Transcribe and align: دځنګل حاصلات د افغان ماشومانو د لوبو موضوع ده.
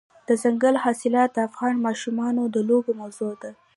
دځنګل 0.27 0.75
حاصلات 0.83 1.29
د 1.33 1.37
افغان 1.47 1.75
ماشومانو 1.85 2.41
د 2.53 2.57
لوبو 2.69 2.91
موضوع 3.01 3.33
ده. 3.41 3.51